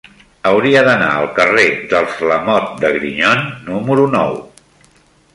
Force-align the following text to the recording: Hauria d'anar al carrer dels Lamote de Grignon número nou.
Hauria 0.51 0.79
d'anar 0.85 1.09
al 1.17 1.27
carrer 1.39 1.65
dels 1.91 2.15
Lamote 2.31 2.81
de 2.85 2.91
Grignon 2.95 3.43
número 3.69 4.07
nou. 4.15 4.33